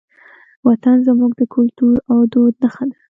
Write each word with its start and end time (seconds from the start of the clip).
وطن 0.67 0.95
زموږ 1.07 1.31
د 1.39 1.41
کلتور 1.55 1.95
او 2.11 2.19
دود 2.31 2.53
نښه 2.61 2.83
ده. 2.89 2.97